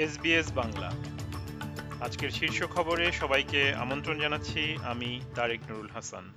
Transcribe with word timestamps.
SBS 0.00 0.52
Bangla. 0.52 0.92
আজকের 2.00 2.30
শীর্ষ 2.30 2.62
খবরে 2.62 3.12
সবাইকে 3.12 3.74
আমন্ত্রণ 3.74 4.20
জানাচ্ছি 4.20 4.76
আমি 4.84 5.20
তারেক 5.34 5.60
নুরুল 5.70 5.88
হাসান। 5.88 6.32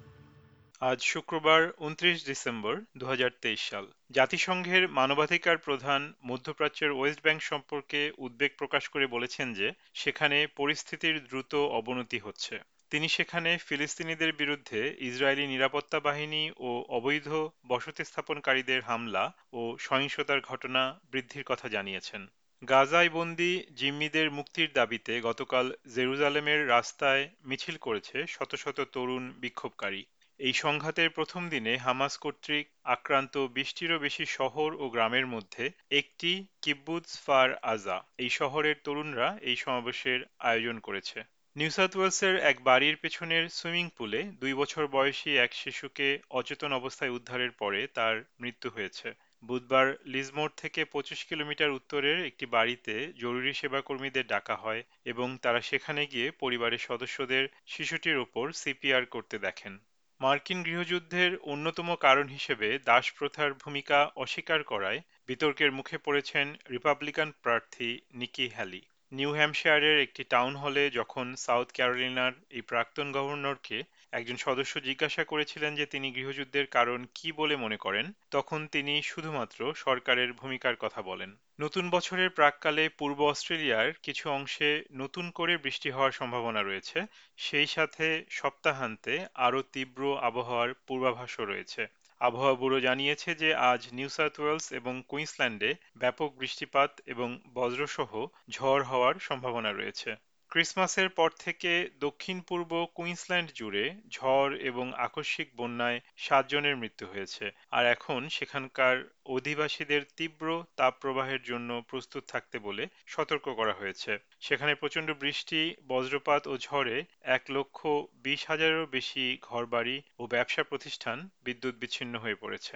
আজ 0.80 1.02
শুক্রবার 1.02 1.72
উনত্রিশ 1.78 2.26
ডিসেম্বর 2.26 2.82
দু 2.98 3.06
হাজার 3.06 3.30
তেইশ 3.42 3.70
সাল। 3.70 3.88
জাতিসংঘের 4.12 4.90
মানবাধিকার 4.90 5.58
প্রধান 5.58 6.14
মধ্যপ্রাচ্যের 6.26 6.92
ওয়েস্ট 6.92 7.24
ব্যাংক 7.24 7.42
সম্পর্কে 7.42 8.12
উদ্বেগ 8.18 8.52
প্রকাশ 8.58 8.88
করে 8.88 9.08
বলেছেন 9.08 9.54
যে, 9.54 9.72
সেখানে 9.94 10.48
পরিস্থিতির 10.48 11.24
দ্রুত 11.24 11.56
অবনতি 11.56 12.20
হচ্ছে। 12.20 12.60
তিনি 12.90 13.08
সেখানে 13.08 13.58
ফিলিস্তিনিদের 13.58 14.34
বিরুদ্ধে 14.34 14.96
ইসরায়েলি 15.00 15.48
নিরাপত্তা 15.48 16.00
বাহিনী 16.00 16.52
ও 16.58 16.86
অবৈধ 16.90 17.50
বসতি 17.68 18.04
স্থাপনকারীদের 18.04 18.82
হামলা 18.82 19.34
ও 19.54 19.78
সহিংসতার 19.80 20.42
ঘটনা 20.42 21.00
বৃদ্ধির 21.12 21.44
কথা 21.44 21.70
জানিয়েছেন। 21.70 22.28
গাজায় 22.64 23.10
বন্দি 23.10 23.52
জিম্মিদের 23.76 24.28
মুক্তির 24.32 24.70
দাবিতে 24.74 25.14
গতকাল 25.22 25.66
জেরুজালেমের 25.96 26.62
রাস্তায় 26.68 27.24
মিছিল 27.44 27.76
করেছে 27.78 28.18
শত 28.28 28.52
শত 28.56 28.78
তরুণ 28.94 29.24
বিক্ষোভকারী। 29.42 30.02
এই 30.40 30.54
সংঘাতের 30.54 31.10
প্রথম 31.10 31.42
দিনে 31.50 31.74
হামাস 31.78 32.14
কর্তৃক 32.18 32.66
আক্রান্ত 32.86 33.36
বিশটিরও 33.56 33.98
বেশি 34.00 34.26
শহর 34.38 34.70
ও 34.74 34.86
গ্রামের 34.90 35.26
মধ্যে 35.28 35.66
একটি 35.92 36.32
কিব্বুজ 36.62 37.06
ফার 37.26 37.50
আজা 37.74 37.98
এই 38.18 38.30
শহরের 38.30 38.76
তরুণরা 38.84 39.30
এই 39.42 39.56
সমাবেশের 39.56 40.20
আয়োজন 40.40 40.78
করেছে। 40.80 41.20
নিউ 41.56 41.70
সাউথ 41.70 41.98
ওয়েলসের 41.98 42.36
এক 42.42 42.58
বাড়ির 42.64 42.96
পেছনের 42.98 43.50
সুইমিং 43.50 43.90
পুলে 43.98 44.24
দুই 44.24 44.54
বছর 44.54 44.88
বয়সী 44.88 45.32
এক 45.38 45.54
শিশুকে 45.54 46.20
অচেতন 46.30 46.72
অবস্থায় 46.74 47.10
উদ্ধারের 47.10 47.52
পরে 47.52 47.88
তার 47.88 48.16
মৃত্যু 48.40 48.70
হয়েছে। 48.70 49.08
বুধবার 49.44 49.88
লিজমোর 50.06 50.50
থেকে 50.58 50.86
পঁচিশ 50.86 51.26
কিলোমিটার 51.26 51.72
উত্তরের 51.72 52.26
একটি 52.26 52.46
বাড়িতে 52.46 52.94
জরুরি 53.14 53.54
সেবা 53.54 53.82
কর্মীদের 53.82 54.28
ডাকা 54.28 54.56
হয় 54.56 54.84
এবং 55.06 55.38
তারা 55.38 55.62
সেখানে 55.62 56.06
গিয়ে 56.06 56.32
পরিবারের 56.32 56.78
সদস্যদের 56.78 57.44
শিশুটির 57.68 58.18
ওপর 58.18 58.52
সিপিআর 58.52 59.06
করতে 59.06 59.40
দেখেন। 59.40 59.74
মার্কিন 60.22 60.64
গৃহযুদ্ধের 60.64 61.38
অন্যতম 61.44 61.96
কারণ 61.96 62.28
হিসেবে 62.28 62.80
দাস 62.86 63.06
প্রথার 63.12 63.54
ভূমিকা 63.54 64.12
অস্বীকার 64.16 64.64
করায় 64.64 65.00
বিতর্কের 65.28 65.72
মুখে 65.72 65.98
পড়েছেন 65.98 66.56
রিপাবলিকান 66.72 67.32
প্রার্থী 67.42 67.90
নিকি 68.14 68.50
হ্যালি। 68.50 68.82
নিউ 69.14 69.32
হ্যাম্পশায়ারের 69.34 69.98
একটি 70.00 70.24
টাউন 70.24 70.56
হলে 70.56 70.90
যখন 70.90 71.26
সাউথ 71.36 71.68
ক্যারোলিনার 71.72 72.34
এই 72.50 72.62
প্রাক্তন 72.62 73.08
গভর্নরকে 73.12 73.78
একজন 74.12 74.38
সদস্য 74.38 74.74
জিজ্ঞাসা 74.80 75.24
করেছিলেন 75.24 75.76
যে 75.76 75.86
তিনি 75.86 76.08
গৃহযুদ্ধের 76.12 76.68
কারণ 76.68 77.00
কি 77.16 77.32
বলে 77.32 77.56
মনে 77.56 77.78
করেন, 77.78 78.06
তখন 78.32 78.68
তিনি 78.68 79.02
শুধুমাত্র 79.02 79.60
সরকারের 79.76 80.34
ভূমিকার 80.34 80.76
কথা 80.76 81.02
বলেন। 81.02 81.38
নতুন 81.60 81.86
বছরের 81.90 82.30
প্রাককালে 82.30 82.90
পূর্ব 82.90 83.20
অস্ট্রেলিয়ার 83.24 83.88
কিছু 84.04 84.30
অংশে 84.30 84.84
নতুন 84.94 85.26
করে 85.32 85.58
বৃষ্টি 85.58 85.90
হওয়ার 85.92 86.12
সম্ভাবনা 86.12 86.62
রয়েছে, 86.64 87.02
সেই 87.38 87.68
সাথে 87.68 88.06
সপ্তাহান্তে 88.30 89.14
আরও 89.36 89.60
তীব্র 89.74 90.02
আবহাওয়ার 90.22 90.70
পূর্বাভাসও 90.88 91.46
রয়েছে। 91.46 91.82
আবহাওয়া 92.24 92.56
ব্যুরো 92.56 92.78
জানিয়েছে 92.80 93.30
যে 93.36 93.50
আজ 93.72 93.82
নিউ 93.92 94.10
সাউথ 94.10 94.36
ওয়েলস 94.40 94.66
এবং 94.72 94.94
কুইন্সল্যান্ডে 95.10 95.70
ব্যাপক 95.98 96.30
বৃষ্টিপাত 96.38 96.92
এবং 97.06 97.30
বজ্রসহ 97.54 98.12
ঝড় 98.50 98.84
হওয়ার 98.84 99.16
সম্ভাবনা 99.20 99.72
রয়েছে। 99.72 100.10
ক্রিসমাসের 100.54 101.10
পর 101.10 101.30
থেকে 101.40 101.72
দক্ষিণ 102.00 102.38
পূর্ব 102.42 102.72
কুইন্সল্যান্ড 102.96 103.50
জুড়ে 103.56 103.86
ঝড় 104.10 104.54
এবং 104.60 104.86
আকস্মিক 104.98 105.50
বন্যায় 105.56 106.00
সাতজনের 106.18 106.76
মৃত্যু 106.78 107.06
হয়েছে। 107.08 107.46
আর 107.72 107.84
এখন 107.86 108.20
সেখানকার 108.30 108.96
অধিবাসীদের 109.26 110.02
তীব্র 110.18 110.48
তাপপ্রবাহের 110.76 111.42
জন্য 111.44 111.70
প্রস্তুত 111.88 112.24
থাকতে 112.28 112.58
বলে 112.60 112.84
সতর্ক 113.08 113.46
করা 113.50 113.74
হয়েছে। 113.74 114.12
সেখানে 114.40 114.74
প্রচণ্ড 114.76 115.10
বৃষ্টি, 115.12 115.62
বজ্রপাত 115.88 116.48
ও 116.48 116.54
ঝড়ে 116.58 117.04
এক 117.22 117.44
লক্ষ 117.50 117.80
বিশ 118.24 118.42
হাজারেরও 118.48 118.86
বেশি 118.86 119.38
ঘরবাড়ি 119.42 120.02
ও 120.20 120.24
ব্যবসা 120.28 120.64
প্রতিষ্ঠান 120.64 121.18
বিদ্যুৎ 121.44 121.76
বিচ্ছিন্ন 121.76 122.14
হয়ে 122.20 122.36
পড়েছে। 122.36 122.76